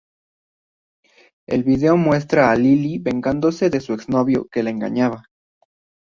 El 1.47 1.63
video 1.63 1.95
muestra 1.95 2.49
a 2.49 2.55
Lily 2.55 2.97
vengándose 2.97 3.69
de 3.69 3.79
su 3.81 3.93
exnovio 3.93 4.47
que 4.51 4.63
la 4.63 4.71
engañaba. 4.71 5.25